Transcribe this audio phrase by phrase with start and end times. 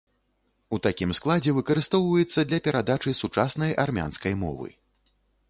[0.77, 4.69] У такім складзе выкарыстоўваецца для перадачы сучаснай армянскай мовы.